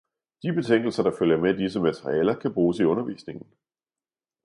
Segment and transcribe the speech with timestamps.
[0.41, 3.53] De betingelser der følger med disse materialer kan bruges i undervisningen